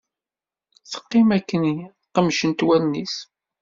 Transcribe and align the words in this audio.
Teqqim 0.91 1.29
akken 1.37 1.63
qemcent 2.13 2.65
wallen-is. 2.67 3.15